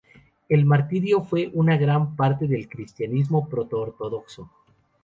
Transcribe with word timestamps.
El 0.49 0.65
martirio 0.65 1.21
fue 1.21 1.51
una 1.53 1.77
gran 1.77 2.15
parte 2.15 2.47
del 2.47 2.67
cristianismo 2.67 3.47
proto-ortodoxo. 3.47 4.49